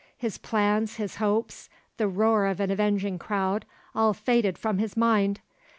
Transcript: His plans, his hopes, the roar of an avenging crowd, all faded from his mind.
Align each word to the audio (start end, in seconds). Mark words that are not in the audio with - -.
His 0.17 0.39
plans, 0.39 0.95
his 0.95 1.17
hopes, 1.17 1.69
the 1.97 2.07
roar 2.07 2.47
of 2.47 2.59
an 2.59 2.71
avenging 2.71 3.19
crowd, 3.19 3.65
all 3.93 4.15
faded 4.15 4.57
from 4.57 4.79
his 4.79 4.97
mind. 4.97 5.41